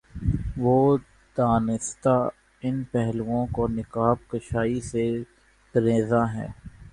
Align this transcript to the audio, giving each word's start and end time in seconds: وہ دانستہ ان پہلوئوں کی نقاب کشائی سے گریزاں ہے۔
وہ 0.57 0.77
دانستہ 1.37 2.15
ان 2.63 2.83
پہلوئوں 2.91 3.45
کی 3.47 3.71
نقاب 3.73 4.17
کشائی 4.29 4.81
سے 4.81 5.05
گریزاں 5.75 6.25
ہے۔ 6.33 6.47